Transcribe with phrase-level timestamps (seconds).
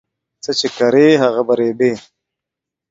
[0.43, 1.93] څه چې کرې هغه په رېبې